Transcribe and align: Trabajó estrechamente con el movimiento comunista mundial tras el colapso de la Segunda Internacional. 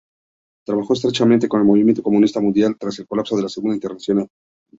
Trabajó 0.65 0.93
estrechamente 0.93 1.47
con 1.47 1.59
el 1.61 1.67
movimiento 1.67 2.01
comunista 2.01 2.39
mundial 2.39 2.75
tras 2.75 2.97
el 2.97 3.05
colapso 3.05 3.35
de 3.37 3.43
la 3.43 3.49
Segunda 3.49 3.75
Internacional. 3.75 4.27